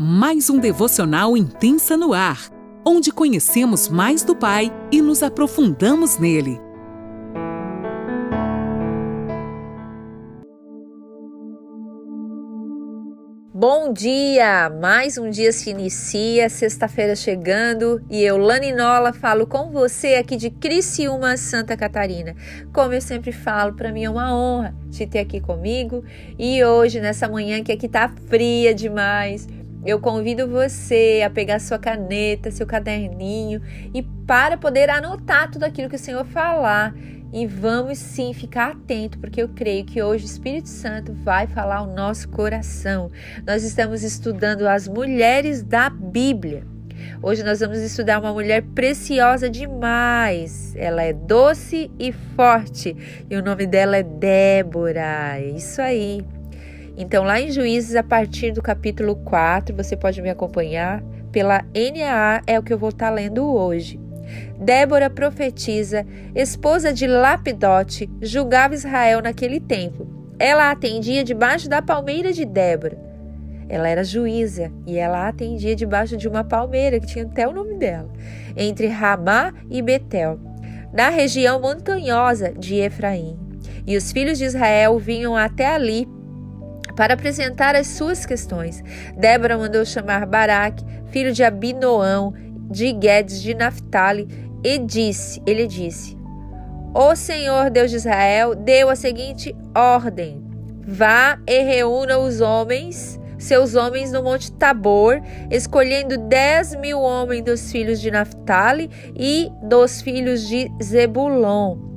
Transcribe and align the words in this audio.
mais 0.00 0.48
um 0.48 0.60
devocional 0.60 1.36
intensa 1.36 1.96
no 1.96 2.12
ar, 2.12 2.52
onde 2.86 3.10
conhecemos 3.10 3.88
mais 3.88 4.22
do 4.22 4.36
Pai 4.36 4.72
e 4.92 5.02
nos 5.02 5.24
aprofundamos 5.24 6.18
nele. 6.18 6.60
Bom 13.52 13.92
dia! 13.92 14.70
Mais 14.70 15.18
um 15.18 15.28
dia 15.30 15.50
se 15.50 15.70
inicia, 15.70 16.48
sexta-feira 16.48 17.16
chegando 17.16 18.00
e 18.08 18.22
eu, 18.22 18.36
Lani 18.36 18.72
Nola, 18.72 19.12
falo 19.12 19.48
com 19.48 19.72
você 19.72 20.14
aqui 20.14 20.36
de 20.36 20.48
Criciúma, 20.48 21.36
Santa 21.36 21.76
Catarina. 21.76 22.36
Como 22.72 22.92
eu 22.92 23.00
sempre 23.00 23.32
falo, 23.32 23.74
para 23.74 23.90
mim 23.90 24.04
é 24.04 24.10
uma 24.10 24.32
honra 24.32 24.72
te 24.92 25.08
ter 25.08 25.18
aqui 25.18 25.40
comigo 25.40 26.04
e 26.38 26.62
hoje, 26.62 27.00
nessa 27.00 27.26
manhã 27.26 27.60
que 27.64 27.72
aqui 27.72 27.88
tá 27.88 28.08
fria 28.28 28.72
demais, 28.72 29.48
eu 29.88 29.98
convido 29.98 30.46
você 30.46 31.22
a 31.24 31.30
pegar 31.30 31.58
sua 31.58 31.78
caneta, 31.78 32.50
seu 32.50 32.66
caderninho 32.66 33.62
e 33.94 34.02
para 34.02 34.54
poder 34.54 34.90
anotar 34.90 35.50
tudo 35.50 35.64
aquilo 35.64 35.88
que 35.88 35.96
o 35.96 35.98
Senhor 35.98 36.26
falar 36.26 36.94
e 37.32 37.46
vamos 37.46 37.96
sim 37.96 38.34
ficar 38.34 38.72
atento, 38.72 39.18
porque 39.18 39.40
eu 39.40 39.48
creio 39.48 39.86
que 39.86 40.02
hoje 40.02 40.24
o 40.24 40.26
Espírito 40.26 40.68
Santo 40.68 41.14
vai 41.14 41.46
falar 41.46 41.76
ao 41.76 41.86
nosso 41.86 42.28
coração. 42.28 43.10
Nós 43.46 43.64
estamos 43.64 44.02
estudando 44.02 44.68
as 44.68 44.86
mulheres 44.86 45.62
da 45.62 45.88
Bíblia. 45.88 46.66
Hoje 47.22 47.42
nós 47.42 47.60
vamos 47.60 47.78
estudar 47.78 48.20
uma 48.20 48.34
mulher 48.34 48.62
preciosa 48.74 49.48
demais. 49.48 50.76
Ela 50.76 51.02
é 51.02 51.14
doce 51.14 51.90
e 51.98 52.12
forte 52.12 52.94
e 53.30 53.34
o 53.34 53.42
nome 53.42 53.66
dela 53.66 53.96
é 53.96 54.02
Débora. 54.02 55.40
Isso 55.40 55.80
aí. 55.80 56.22
Então, 57.00 57.22
lá 57.22 57.40
em 57.40 57.48
Juízes, 57.48 57.94
a 57.94 58.02
partir 58.02 58.50
do 58.50 58.60
capítulo 58.60 59.14
4, 59.14 59.72
você 59.72 59.96
pode 59.96 60.20
me 60.20 60.28
acompanhar 60.28 61.00
pela 61.30 61.62
NAA, 61.72 62.42
é 62.44 62.58
o 62.58 62.62
que 62.62 62.72
eu 62.72 62.78
vou 62.78 62.88
estar 62.88 63.08
lendo 63.08 63.54
hoje. 63.54 64.00
Débora 64.58 65.08
profetiza, 65.08 66.04
esposa 66.34 66.92
de 66.92 67.06
Lapidote, 67.06 68.10
julgava 68.20 68.74
Israel 68.74 69.22
naquele 69.22 69.60
tempo. 69.60 70.08
Ela 70.40 70.72
atendia 70.72 71.22
debaixo 71.22 71.68
da 71.68 71.80
palmeira 71.80 72.32
de 72.32 72.44
Débora. 72.44 72.98
Ela 73.68 73.88
era 73.88 74.02
juíza 74.02 74.72
e 74.84 74.98
ela 74.98 75.28
atendia 75.28 75.76
debaixo 75.76 76.16
de 76.16 76.26
uma 76.26 76.42
palmeira 76.42 76.98
que 76.98 77.06
tinha 77.06 77.24
até 77.24 77.46
o 77.46 77.52
nome 77.52 77.74
dela, 77.74 78.10
entre 78.56 78.88
Ramá 78.88 79.54
e 79.70 79.80
Betel, 79.80 80.40
na 80.92 81.10
região 81.10 81.60
montanhosa 81.60 82.52
de 82.58 82.74
Efraim. 82.74 83.38
E 83.86 83.96
os 83.96 84.10
filhos 84.10 84.36
de 84.36 84.46
Israel 84.46 84.98
vinham 84.98 85.36
até 85.36 85.66
ali 85.66 86.08
para 86.98 87.14
apresentar 87.14 87.76
as 87.76 87.86
suas 87.86 88.26
questões. 88.26 88.82
Débora 89.16 89.56
mandou 89.56 89.84
chamar 89.84 90.26
Baraque, 90.26 90.84
filho 91.12 91.32
de 91.32 91.44
Abinoão, 91.44 92.34
de 92.68 92.92
Guedes 92.92 93.40
de 93.40 93.54
Naphtali, 93.54 94.26
e 94.64 94.78
disse, 94.78 95.40
ele 95.46 95.68
disse: 95.68 96.18
O 96.92 97.14
Senhor 97.14 97.70
Deus 97.70 97.92
de 97.92 97.98
Israel 97.98 98.56
deu 98.56 98.90
a 98.90 98.96
seguinte 98.96 99.54
ordem: 99.72 100.42
Vá 100.84 101.38
e 101.46 101.62
reúna 101.62 102.18
os 102.18 102.40
homens, 102.40 103.20
seus 103.38 103.76
homens 103.76 104.10
no 104.10 104.24
Monte 104.24 104.50
Tabor, 104.50 105.22
escolhendo 105.52 106.18
dez 106.18 106.74
mil 106.74 107.00
homens 107.00 107.44
dos 107.44 107.70
filhos 107.70 108.00
de 108.00 108.10
Naphtali 108.10 108.90
e 109.16 109.48
dos 109.62 110.02
filhos 110.02 110.48
de 110.48 110.68
Zebulon. 110.82 111.87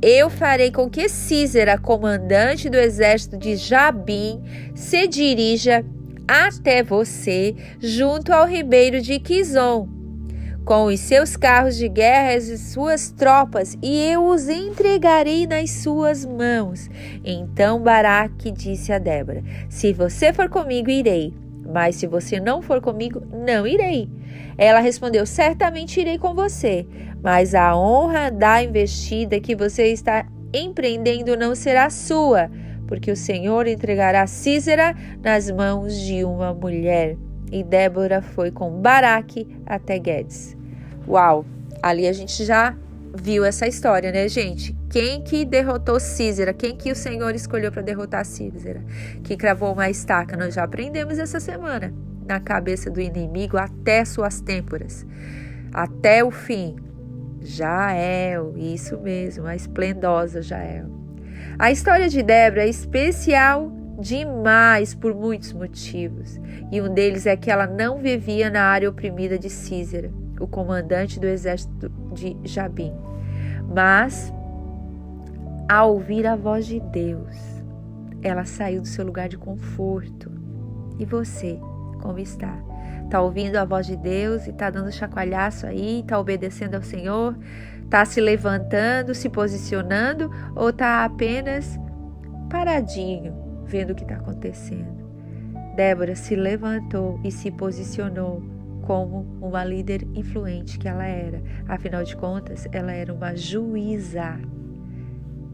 Eu 0.00 0.30
farei 0.30 0.70
com 0.70 0.88
que 0.88 1.08
Císera, 1.08 1.76
comandante 1.76 2.70
do 2.70 2.76
exército 2.76 3.36
de 3.36 3.56
Jabim, 3.56 4.42
se 4.74 5.06
dirija 5.06 5.84
até 6.26 6.82
você, 6.82 7.56
junto 7.80 8.32
ao 8.32 8.46
ribeiro 8.46 9.00
de 9.00 9.18
Quizon 9.18 9.98
com 10.68 10.84
os 10.84 11.00
seus 11.00 11.34
carros 11.34 11.76
de 11.76 11.88
guerra 11.88 12.34
e 12.34 12.58
suas 12.58 13.10
tropas, 13.10 13.74
e 13.82 14.12
eu 14.12 14.26
os 14.26 14.50
entregarei 14.50 15.46
nas 15.46 15.70
suas 15.70 16.26
mãos. 16.26 16.90
Então 17.24 17.82
Baraque 17.82 18.50
disse 18.50 18.92
a 18.92 18.98
Débora: 18.98 19.42
Se 19.70 19.94
você 19.94 20.30
for 20.30 20.50
comigo, 20.50 20.90
irei. 20.90 21.32
Mas 21.72 21.96
se 21.96 22.06
você 22.06 22.40
não 22.40 22.62
for 22.62 22.80
comigo, 22.80 23.22
não 23.30 23.66
irei. 23.66 24.08
Ela 24.56 24.80
respondeu: 24.80 25.26
Certamente 25.26 26.00
irei 26.00 26.18
com 26.18 26.34
você, 26.34 26.86
mas 27.22 27.54
a 27.54 27.76
honra 27.76 28.30
da 28.30 28.62
investida 28.62 29.38
que 29.38 29.54
você 29.54 29.92
está 29.92 30.26
empreendendo 30.52 31.36
não 31.36 31.54
será 31.54 31.90
sua, 31.90 32.50
porque 32.86 33.10
o 33.10 33.16
Senhor 33.16 33.66
entregará 33.66 34.26
Císera 34.26 34.96
nas 35.22 35.50
mãos 35.50 35.94
de 35.94 36.24
uma 36.24 36.54
mulher. 36.54 37.16
E 37.52 37.62
Débora 37.62 38.22
foi 38.22 38.50
com 38.50 38.70
Baraque 38.70 39.46
até 39.66 39.98
Guedes. 39.98 40.56
Uau! 41.06 41.44
Ali 41.82 42.08
a 42.08 42.12
gente 42.12 42.44
já 42.44 42.74
viu 43.14 43.44
essa 43.44 43.66
história, 43.66 44.10
né, 44.12 44.28
gente? 44.28 44.76
Quem 44.90 45.22
que 45.22 45.44
derrotou 45.44 46.00
Císera? 46.00 46.52
Quem 46.52 46.76
que 46.76 46.90
o 46.90 46.96
Senhor 46.96 47.34
escolheu 47.34 47.70
para 47.70 47.82
derrotar 47.82 48.24
Císera? 48.24 48.82
Que 49.22 49.36
cravou 49.36 49.72
uma 49.72 49.90
estaca? 49.90 50.36
Nós 50.36 50.54
já 50.54 50.64
aprendemos 50.64 51.18
essa 51.18 51.40
semana. 51.40 51.92
Na 52.26 52.40
cabeça 52.40 52.90
do 52.90 53.00
inimigo 53.00 53.56
até 53.56 54.04
suas 54.04 54.40
têmporas. 54.40 55.06
Até 55.72 56.22
o 56.22 56.30
fim. 56.30 56.76
Jael, 57.40 58.54
isso 58.56 58.98
mesmo, 58.98 59.46
a 59.46 59.54
esplendosa 59.54 60.42
Jael. 60.42 60.86
A 61.58 61.70
história 61.70 62.08
de 62.08 62.22
Débora 62.22 62.64
é 62.64 62.68
especial 62.68 63.72
demais 64.00 64.94
por 64.94 65.14
muitos 65.14 65.52
motivos. 65.52 66.38
E 66.70 66.80
um 66.80 66.92
deles 66.92 67.26
é 67.26 67.36
que 67.36 67.50
ela 67.50 67.66
não 67.66 67.98
vivia 67.98 68.50
na 68.50 68.62
área 68.64 68.88
oprimida 68.90 69.38
de 69.38 69.48
Císera 69.48 70.10
o 70.40 70.46
comandante 70.46 71.18
do 71.20 71.26
exército 71.26 71.90
de 72.12 72.36
Jabim. 72.44 72.92
Mas, 73.74 74.32
ao 75.68 75.94
ouvir 75.94 76.26
a 76.26 76.36
voz 76.36 76.66
de 76.66 76.80
Deus, 76.80 77.36
ela 78.22 78.44
saiu 78.44 78.80
do 78.80 78.88
seu 78.88 79.04
lugar 79.04 79.28
de 79.28 79.36
conforto. 79.36 80.30
E 80.98 81.04
você, 81.04 81.58
como 82.00 82.18
está? 82.18 82.56
Está 83.04 83.20
ouvindo 83.20 83.56
a 83.56 83.64
voz 83.64 83.86
de 83.86 83.96
Deus 83.96 84.46
e 84.46 84.50
está 84.50 84.70
dando 84.70 84.92
chacoalhaço 84.92 85.66
aí, 85.66 86.00
está 86.00 86.18
obedecendo 86.18 86.74
ao 86.74 86.82
Senhor, 86.82 87.36
está 87.82 88.04
se 88.04 88.20
levantando, 88.20 89.14
se 89.14 89.28
posicionando 89.28 90.30
ou 90.54 90.70
está 90.70 91.04
apenas 91.04 91.78
paradinho, 92.50 93.34
vendo 93.64 93.90
o 93.90 93.94
que 93.94 94.02
está 94.02 94.16
acontecendo? 94.16 95.08
Débora 95.74 96.16
se 96.16 96.34
levantou 96.34 97.20
e 97.22 97.30
se 97.30 97.50
posicionou 97.50 98.42
como 98.88 99.26
uma 99.38 99.62
líder 99.62 100.08
influente 100.14 100.78
que 100.78 100.88
ela 100.88 101.04
era. 101.04 101.42
Afinal 101.68 102.02
de 102.02 102.16
contas, 102.16 102.66
ela 102.72 102.90
era 102.90 103.12
uma 103.12 103.36
juíza. 103.36 104.40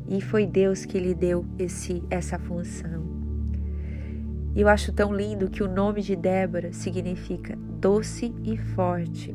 E 0.06 0.20
foi 0.20 0.46
Deus 0.46 0.84
que 0.84 1.00
lhe 1.00 1.12
deu 1.12 1.44
esse 1.58 2.00
essa 2.08 2.38
função. 2.38 3.02
E 4.54 4.60
eu 4.60 4.68
acho 4.68 4.92
tão 4.92 5.12
lindo 5.12 5.50
que 5.50 5.64
o 5.64 5.68
nome 5.68 6.00
de 6.00 6.14
Débora 6.14 6.72
significa 6.72 7.58
doce 7.80 8.32
e 8.44 8.56
forte. 8.56 9.34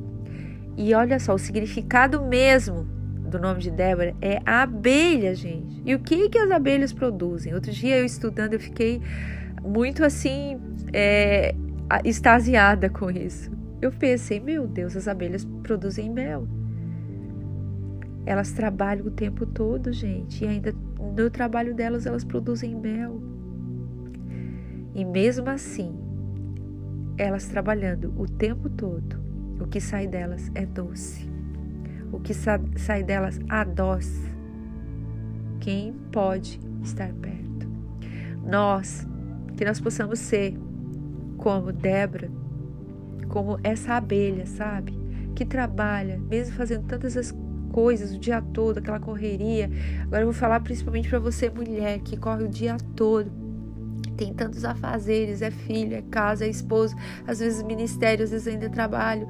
E 0.78 0.94
olha 0.94 1.20
só, 1.20 1.34
o 1.34 1.38
significado 1.38 2.22
mesmo 2.22 2.86
do 3.30 3.38
nome 3.38 3.60
de 3.60 3.70
Débora 3.70 4.16
é 4.22 4.40
abelha, 4.46 5.36
gente. 5.36 5.82
E 5.86 5.94
o 5.94 6.00
que 6.00 6.30
que 6.30 6.38
as 6.38 6.50
abelhas 6.50 6.94
produzem? 6.94 7.54
Outro 7.54 7.74
dia 7.74 7.98
eu 7.98 8.06
estudando, 8.06 8.54
eu 8.54 8.62
fiquei 8.62 9.02
muito 9.62 10.06
assim, 10.06 10.58
é, 10.94 11.54
extasiada 12.06 12.90
com 12.90 13.12
isso. 13.12 13.59
Eu 13.82 13.92
pensei, 13.92 14.40
meu 14.40 14.68
Deus, 14.68 14.96
as 14.96 15.08
abelhas 15.08 15.46
produzem 15.64 16.10
mel. 16.10 16.48
Elas 18.26 18.52
trabalham 18.52 19.08
o 19.08 19.12
tempo 19.12 19.46
todo, 19.46 19.92
gente, 19.94 20.44
e 20.44 20.48
ainda 20.48 20.74
no 21.18 21.30
trabalho 21.30 21.74
delas 21.74 22.06
elas 22.06 22.24
produzem 22.24 22.76
mel. 22.76 23.22
E 24.94 25.06
mesmo 25.06 25.50
assim, 25.50 25.98
elas 27.18 27.48
trabalhando 27.48 28.14
o 28.18 28.26
tempo 28.26 28.70
todo, 28.70 29.18
o 29.60 29.68
que 29.68 29.80
sai 29.80 30.08
delas 30.08 30.52
é 30.54 30.66
doce. 30.66 31.30
O 32.12 32.20
que 32.20 32.34
sai 32.34 33.04
delas 33.04 33.40
adoce. 33.48 34.30
Quem 35.60 35.94
pode 36.12 36.60
estar 36.82 37.14
perto? 37.14 37.68
Nós, 38.46 39.08
que 39.56 39.64
nós 39.64 39.80
possamos 39.80 40.20
ser 40.20 40.58
como 41.38 41.72
Débora, 41.72 42.32
como 43.28 43.60
essa 43.64 43.96
abelha, 43.96 44.46
sabe? 44.46 44.94
Que 45.36 45.46
trabalha, 45.46 46.18
mesmo 46.18 46.56
fazendo 46.56 46.86
tantas 46.86 47.16
as 47.16 47.34
coisas 47.72 48.14
o 48.14 48.20
dia 48.20 48.42
todo, 48.42 48.80
aquela 48.80 49.00
correria. 49.00 49.70
Agora 50.04 50.22
eu 50.22 50.28
vou 50.28 50.34
falar 50.34 50.60
principalmente 50.62 51.10
para 51.10 51.20
você, 51.20 51.50
mulher, 51.50 52.00
que 52.00 52.18
corre 52.18 52.44
o 52.44 52.50
dia 52.50 52.78
todo. 52.96 53.32
Tem 54.18 54.34
tantos 54.34 54.66
afazeres, 54.66 55.42
é 55.42 55.52
filho, 55.52 55.96
é 55.96 56.02
casa, 56.02 56.46
é 56.46 56.50
esposo, 56.50 56.96
às 57.26 57.40
vezes 57.40 57.64
ministério, 57.64 58.24
às 58.24 58.32
vezes 58.32 58.48
ainda 58.48 58.70
trabalho. 58.70 59.28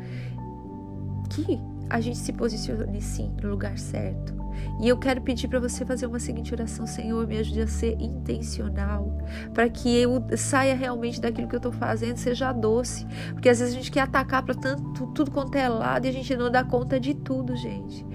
Que 1.30 1.60
a 1.90 2.00
gente 2.00 2.18
se 2.18 2.34
posicione 2.34 3.02
sim 3.02 3.32
no 3.42 3.50
lugar 3.50 3.78
certo. 3.78 4.39
E 4.80 4.88
eu 4.88 4.98
quero 4.98 5.22
pedir 5.22 5.48
para 5.48 5.60
você 5.60 5.86
fazer 5.86 6.06
uma 6.06 6.20
seguinte 6.20 6.54
oração: 6.54 6.88
Senhor, 6.88 7.28
me 7.28 7.38
ajude 7.38 7.62
a 7.62 7.68
ser 7.68 8.00
intencional, 8.00 9.18
para 9.54 9.70
que 9.70 9.96
eu 9.98 10.24
saia 10.38 10.76
realmente 10.76 11.20
daquilo 11.20 11.48
que 11.48 11.56
eu 11.56 11.60
estou 11.60 11.72
fazendo, 11.72 12.18
seja 12.18 12.52
doce. 12.52 13.06
Porque 13.34 13.50
às 13.50 13.60
vezes 13.60 13.74
a 13.74 13.78
gente 13.78 13.92
quer 13.92 14.02
atacar 14.02 14.44
para 14.44 14.56
tanto 14.56 15.08
tudo 15.08 15.32
quanto 15.32 15.56
é 15.56 15.68
lado 15.68 16.06
e 16.06 16.10
a 16.10 16.14
gente 16.14 16.36
não 16.36 16.50
dá 16.50 16.64
conta 16.64 17.00
de 17.00 17.14
tudo, 17.14 17.56
gente. 17.58 18.06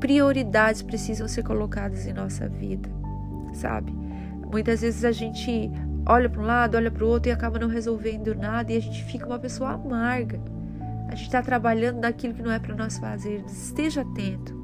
Prioridades 0.00 0.82
precisam 0.82 1.28
ser 1.28 1.44
colocadas 1.44 2.06
em 2.06 2.12
nossa 2.12 2.48
vida, 2.48 2.90
sabe? 3.52 3.92
Muitas 4.50 4.80
vezes 4.80 5.04
a 5.04 5.12
gente 5.12 5.70
olha 6.04 6.28
para 6.28 6.42
um 6.42 6.44
lado, 6.44 6.76
olha 6.76 6.90
para 6.90 7.04
o 7.04 7.08
outro 7.08 7.30
e 7.30 7.32
acaba 7.32 7.58
não 7.58 7.68
resolvendo 7.68 8.34
nada 8.34 8.72
e 8.72 8.76
a 8.76 8.80
gente 8.80 9.04
fica 9.04 9.26
uma 9.26 9.38
pessoa 9.38 9.70
amarga. 9.70 10.40
A 11.08 11.14
gente 11.14 11.26
está 11.26 11.42
trabalhando 11.42 12.00
naquilo 12.00 12.34
que 12.34 12.42
não 12.42 12.50
é 12.50 12.58
para 12.58 12.74
nós 12.74 12.98
fazer. 12.98 13.44
Esteja 13.46 14.00
atento. 14.00 14.61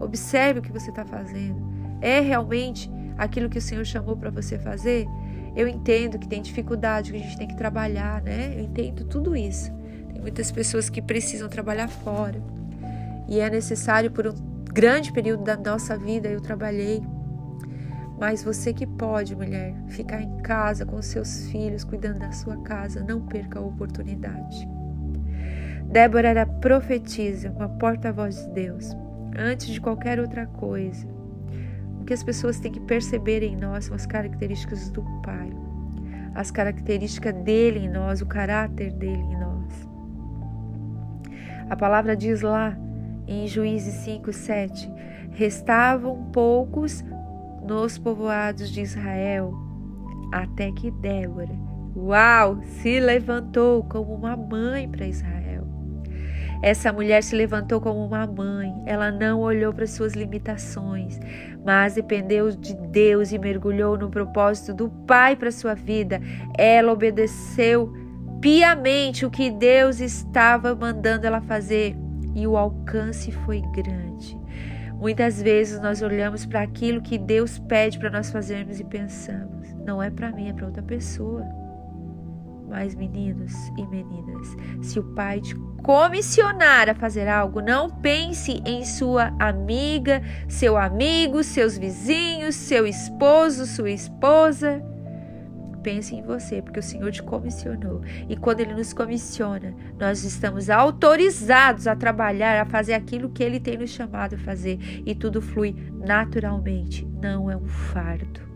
Observe 0.00 0.60
o 0.60 0.62
que 0.62 0.72
você 0.72 0.90
está 0.90 1.04
fazendo. 1.04 1.62
É 2.00 2.20
realmente 2.20 2.90
aquilo 3.18 3.50
que 3.50 3.58
o 3.58 3.62
Senhor 3.62 3.84
chamou 3.84 4.16
para 4.16 4.30
você 4.30 4.58
fazer? 4.58 5.06
Eu 5.54 5.68
entendo 5.68 6.18
que 6.18 6.26
tem 6.26 6.40
dificuldade, 6.40 7.12
que 7.12 7.18
a 7.18 7.20
gente 7.20 7.36
tem 7.36 7.48
que 7.48 7.56
trabalhar, 7.56 8.22
né? 8.22 8.54
Eu 8.56 8.64
entendo 8.64 9.04
tudo 9.04 9.36
isso. 9.36 9.70
Tem 10.12 10.20
muitas 10.20 10.50
pessoas 10.50 10.88
que 10.88 11.02
precisam 11.02 11.48
trabalhar 11.48 11.88
fora. 11.88 12.40
E 13.28 13.40
é 13.40 13.50
necessário 13.50 14.10
por 14.10 14.26
um 14.26 14.34
grande 14.72 15.12
período 15.12 15.44
da 15.44 15.56
nossa 15.56 15.96
vida 15.96 16.28
eu 16.28 16.40
trabalhei. 16.40 17.02
Mas 18.18 18.44
você 18.44 18.72
que 18.72 18.86
pode, 18.86 19.34
mulher, 19.34 19.74
ficar 19.88 20.20
em 20.20 20.38
casa 20.38 20.84
com 20.84 21.00
seus 21.00 21.48
filhos, 21.50 21.84
cuidando 21.84 22.18
da 22.18 22.32
sua 22.32 22.56
casa, 22.62 23.02
não 23.02 23.20
perca 23.20 23.58
a 23.58 23.62
oportunidade. 23.62 24.68
Débora 25.86 26.28
era 26.28 26.46
profetisa, 26.46 27.50
uma 27.50 27.68
porta-voz 27.68 28.44
de 28.44 28.50
Deus, 28.50 28.94
antes 29.36 29.68
de 29.68 29.80
qualquer 29.80 30.18
outra 30.18 30.46
coisa. 30.46 31.06
O 32.00 32.04
que 32.04 32.12
as 32.12 32.22
pessoas 32.22 32.58
têm 32.58 32.72
que 32.72 32.80
perceber 32.80 33.42
em 33.42 33.56
nós 33.56 33.86
são 33.86 33.94
as 33.94 34.06
características 34.06 34.90
do 34.90 35.02
Pai, 35.22 35.50
as 36.34 36.50
características 36.50 37.34
dele 37.34 37.80
em 37.80 37.88
nós, 37.88 38.22
o 38.22 38.26
caráter 38.26 38.92
dele 38.92 39.22
em 39.22 39.38
nós. 39.38 39.88
A 41.68 41.76
palavra 41.76 42.16
diz 42.16 42.40
lá 42.40 42.76
em 43.26 43.46
Juízes 43.46 43.94
5, 44.04 44.32
7: 44.32 44.90
Restavam 45.32 46.24
poucos 46.32 47.04
nos 47.62 47.98
povoados 47.98 48.70
de 48.70 48.80
Israel, 48.80 49.54
até 50.32 50.72
que 50.72 50.90
Débora, 50.90 51.54
uau, 51.94 52.60
se 52.62 52.98
levantou 52.98 53.84
como 53.84 54.14
uma 54.14 54.36
mãe 54.36 54.88
para 54.88 55.06
Israel. 55.06 55.39
Essa 56.62 56.92
mulher 56.92 57.22
se 57.22 57.34
levantou 57.34 57.80
como 57.80 58.04
uma 58.04 58.26
mãe, 58.26 58.74
ela 58.84 59.10
não 59.10 59.40
olhou 59.40 59.72
para 59.72 59.86
suas 59.86 60.12
limitações, 60.12 61.18
mas 61.64 61.94
dependeu 61.94 62.50
de 62.50 62.74
Deus 62.74 63.32
e 63.32 63.38
mergulhou 63.38 63.96
no 63.96 64.10
propósito 64.10 64.74
do 64.74 64.90
Pai 65.06 65.36
para 65.36 65.50
sua 65.50 65.74
vida. 65.74 66.20
Ela 66.58 66.92
obedeceu 66.92 67.92
piamente 68.40 69.24
o 69.24 69.30
que 69.30 69.50
Deus 69.50 70.00
estava 70.00 70.74
mandando 70.74 71.26
ela 71.26 71.40
fazer 71.40 71.96
e 72.34 72.46
o 72.46 72.56
alcance 72.56 73.32
foi 73.32 73.62
grande. 73.74 74.38
Muitas 74.94 75.40
vezes 75.40 75.80
nós 75.80 76.02
olhamos 76.02 76.44
para 76.44 76.60
aquilo 76.60 77.00
que 77.00 77.16
Deus 77.16 77.58
pede 77.58 77.98
para 77.98 78.10
nós 78.10 78.30
fazermos 78.30 78.78
e 78.78 78.84
pensamos: 78.84 79.72
não 79.86 80.02
é 80.02 80.10
para 80.10 80.30
mim, 80.30 80.50
é 80.50 80.52
para 80.52 80.66
outra 80.66 80.82
pessoa. 80.82 81.59
Mas, 82.70 82.94
meninos 82.94 83.52
e 83.76 83.84
meninas, 83.84 84.56
se 84.80 85.00
o 85.00 85.02
pai 85.02 85.40
te 85.40 85.56
comissionar 85.82 86.88
a 86.88 86.94
fazer 86.94 87.26
algo, 87.26 87.60
não 87.60 87.90
pense 87.90 88.62
em 88.64 88.84
sua 88.84 89.34
amiga, 89.40 90.22
seu 90.48 90.76
amigo, 90.76 91.42
seus 91.42 91.76
vizinhos, 91.76 92.54
seu 92.54 92.86
esposo, 92.86 93.66
sua 93.66 93.90
esposa. 93.90 94.80
Pense 95.82 96.14
em 96.14 96.22
você, 96.22 96.62
porque 96.62 96.78
o 96.78 96.82
Senhor 96.82 97.10
te 97.10 97.24
comissionou. 97.24 98.02
E 98.28 98.36
quando 98.36 98.60
Ele 98.60 98.74
nos 98.74 98.92
comissiona, 98.92 99.74
nós 99.98 100.22
estamos 100.22 100.70
autorizados 100.70 101.88
a 101.88 101.96
trabalhar, 101.96 102.60
a 102.60 102.66
fazer 102.66 102.94
aquilo 102.94 103.30
que 103.30 103.42
Ele 103.42 103.58
tem 103.58 103.78
nos 103.78 103.90
chamado 103.90 104.36
a 104.36 104.38
fazer. 104.38 104.78
E 105.04 105.12
tudo 105.12 105.42
flui 105.42 105.74
naturalmente, 105.92 107.04
não 107.20 107.50
é 107.50 107.56
um 107.56 107.66
fardo 107.66 108.49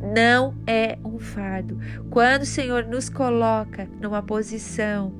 não 0.00 0.54
é 0.66 0.98
um 1.04 1.18
fardo. 1.18 1.78
Quando 2.10 2.42
o 2.42 2.46
Senhor 2.46 2.84
nos 2.84 3.08
coloca 3.08 3.88
numa 4.00 4.22
posição 4.22 5.12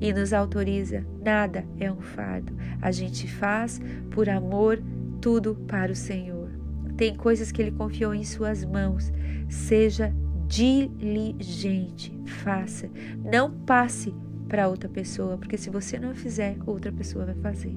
e 0.00 0.12
nos 0.12 0.32
autoriza, 0.32 1.04
nada 1.24 1.64
é 1.78 1.90
um 1.90 2.00
fardo. 2.00 2.56
A 2.80 2.90
gente 2.90 3.28
faz 3.28 3.80
por 4.10 4.28
amor 4.28 4.82
tudo 5.20 5.54
para 5.68 5.92
o 5.92 5.96
Senhor. 5.96 6.50
Tem 6.96 7.14
coisas 7.14 7.52
que 7.52 7.62
Ele 7.62 7.70
confiou 7.70 8.14
em 8.14 8.24
Suas 8.24 8.64
mãos. 8.64 9.12
Seja 9.48 10.12
diligente, 10.46 12.12
faça. 12.26 12.90
Não 13.24 13.50
passe 13.50 14.14
para 14.48 14.68
outra 14.68 14.88
pessoa, 14.88 15.38
porque 15.38 15.56
se 15.56 15.70
você 15.70 15.98
não 15.98 16.14
fizer, 16.14 16.56
outra 16.66 16.92
pessoa 16.92 17.24
vai 17.24 17.34
fazer. 17.36 17.74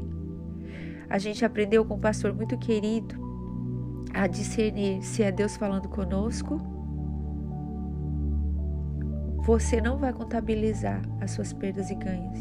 A 1.09 1.17
gente 1.17 1.45
aprendeu 1.45 1.85
com 1.85 1.95
um 1.95 1.99
pastor 1.99 2.33
muito 2.33 2.57
querido 2.57 3.24
a 4.13 4.27
discernir 4.27 5.01
se 5.01 5.23
é 5.23 5.31
Deus 5.31 5.57
falando 5.57 5.89
conosco, 5.89 6.59
você 9.45 9.79
não 9.79 9.97
vai 9.97 10.11
contabilizar 10.11 11.01
as 11.21 11.31
suas 11.31 11.53
perdas 11.53 11.91
e 11.91 11.95
ganhos. 11.95 12.39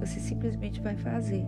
Você 0.00 0.20
simplesmente 0.20 0.80
vai 0.80 0.96
fazer. 0.96 1.44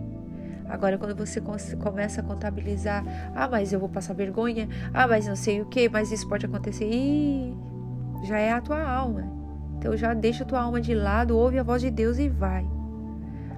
Agora, 0.67 0.99
quando 0.99 1.15
você 1.15 1.41
começa 1.75 2.21
a 2.21 2.23
contabilizar, 2.23 3.03
ah, 3.35 3.47
mas 3.47 3.73
eu 3.73 3.79
vou 3.79 3.89
passar 3.89 4.13
vergonha, 4.13 4.69
ah, 4.93 5.07
mas 5.07 5.27
não 5.27 5.35
sei 5.35 5.61
o 5.61 5.65
que, 5.65 5.89
mas 5.89 6.11
isso 6.11 6.29
pode 6.29 6.45
acontecer, 6.45 6.85
Ih, 6.85 7.57
já 8.23 8.37
é 8.37 8.51
a 8.51 8.61
tua 8.61 8.81
alma. 8.87 9.23
Então 9.77 9.97
já 9.97 10.13
deixa 10.13 10.43
a 10.43 10.47
tua 10.47 10.61
alma 10.61 10.79
de 10.79 10.93
lado, 10.93 11.35
ouve 11.35 11.57
a 11.57 11.63
voz 11.63 11.81
de 11.81 11.89
Deus 11.89 12.19
e 12.19 12.29
vai. 12.29 12.69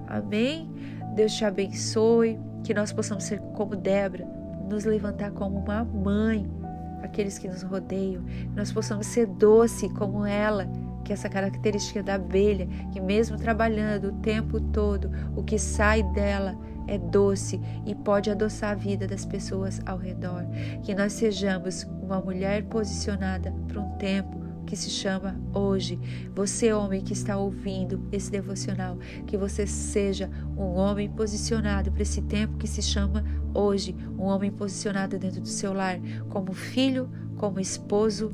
Amém? 0.06 0.72
Deus 1.14 1.34
te 1.34 1.44
abençoe, 1.44 2.38
que 2.64 2.72
nós 2.72 2.92
possamos 2.92 3.24
ser 3.24 3.40
como 3.54 3.76
Débora, 3.76 4.26
nos 4.72 4.84
levantar 4.84 5.30
como 5.32 5.58
uma 5.58 5.84
mãe 5.84 6.50
aqueles 7.02 7.38
que 7.38 7.48
nos 7.48 7.62
rodeiam, 7.62 8.22
que 8.24 8.56
nós 8.56 8.72
possamos 8.72 9.06
ser 9.06 9.26
doce 9.26 9.88
como 9.90 10.24
ela, 10.24 10.66
que 11.04 11.12
essa 11.12 11.28
característica 11.28 12.02
da 12.02 12.14
abelha, 12.14 12.66
que 12.92 13.00
mesmo 13.00 13.36
trabalhando 13.36 14.08
o 14.08 14.12
tempo 14.20 14.60
todo, 14.60 15.10
o 15.36 15.42
que 15.42 15.58
sai 15.58 16.02
dela 16.02 16.56
é 16.86 16.98
doce 16.98 17.60
e 17.86 17.94
pode 17.94 18.30
adoçar 18.30 18.70
a 18.70 18.74
vida 18.74 19.06
das 19.06 19.24
pessoas 19.24 19.80
ao 19.84 19.98
redor. 19.98 20.44
Que 20.82 20.94
nós 20.94 21.12
sejamos 21.12 21.84
uma 22.02 22.20
mulher 22.20 22.64
posicionada 22.64 23.52
para 23.68 23.80
um 23.80 23.96
tempo 23.98 24.42
que 24.66 24.76
se 24.76 24.90
chama 24.90 25.38
hoje. 25.52 25.98
Você, 26.34 26.72
homem 26.72 27.02
que 27.02 27.12
está 27.12 27.36
ouvindo 27.36 28.08
esse 28.10 28.30
devocional, 28.30 28.96
que 29.26 29.36
você 29.36 29.66
seja 29.66 30.30
um 30.56 30.74
homem 30.76 31.10
posicionado 31.10 31.90
para 31.90 32.02
esse 32.02 32.22
tempo 32.22 32.56
que 32.56 32.66
se 32.66 32.80
chama 32.80 33.24
hoje. 33.54 33.94
Um 34.18 34.24
homem 34.24 34.50
posicionado 34.50 35.18
dentro 35.18 35.40
do 35.40 35.48
seu 35.48 35.72
lar, 35.72 35.98
como 36.28 36.52
filho, 36.52 37.08
como 37.36 37.60
esposo, 37.60 38.32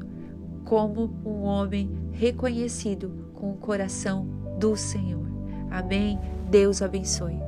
como 0.65 1.11
um 1.25 1.43
homem 1.43 1.91
reconhecido 2.13 3.31
com 3.35 3.53
o 3.53 3.57
coração 3.57 4.27
do 4.59 4.77
Senhor. 4.77 5.27
Amém. 5.71 6.19
Deus 6.51 6.83
abençoe. 6.83 7.48